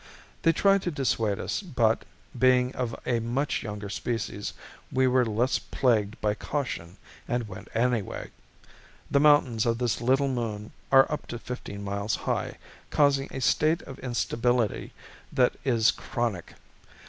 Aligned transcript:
They 0.41 0.51
tried 0.51 0.81
to 0.81 0.89
dissuade 0.89 1.39
us 1.39 1.61
but, 1.61 2.05
being 2.35 2.73
of 2.75 2.99
a 3.05 3.19
much 3.19 3.61
younger 3.61 3.87
species, 3.87 4.53
we 4.91 5.05
were 5.05 5.23
less 5.23 5.59
plagued 5.59 6.19
by 6.21 6.33
caution 6.33 6.97
and 7.27 7.47
went 7.47 7.67
anyway. 7.75 8.31
The 9.11 9.19
mountains 9.19 9.63
of 9.67 9.77
this 9.77 10.01
little 10.01 10.27
moon 10.27 10.71
are 10.91 11.05
up 11.11 11.27
to 11.27 11.37
fifteen 11.37 11.83
miles 11.83 12.15
high, 12.15 12.57
causing 12.89 13.27
a 13.29 13.41
state 13.41 13.83
of 13.83 13.99
instability 13.99 14.91
that 15.31 15.53
is 15.63 15.91
chronic. 15.91 16.55